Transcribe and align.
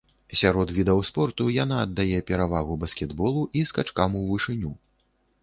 Сярод 0.39 0.71
відаў 0.77 1.03
спорту 1.09 1.47
яна 1.63 1.77
аддае 1.85 2.19
перавагу 2.31 2.79
баскетболу 2.85 3.45
і 3.61 3.63
скачкам 3.75 4.19
у 4.25 4.27
вышыню. 4.33 4.75